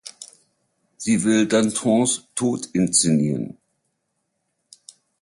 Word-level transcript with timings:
Sie 0.97 1.23
will 1.25 1.45
Dantons 1.47 2.27
Tod 2.33 2.65
inszenieren. 2.73 3.55